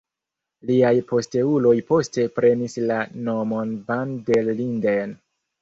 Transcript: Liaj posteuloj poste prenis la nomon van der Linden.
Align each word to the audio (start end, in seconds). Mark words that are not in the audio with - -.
Liaj 0.69 0.93
posteuloj 1.11 1.75
poste 1.93 2.25
prenis 2.39 2.79
la 2.93 2.97
nomon 3.29 3.77
van 3.93 4.17
der 4.31 4.51
Linden. 4.63 5.17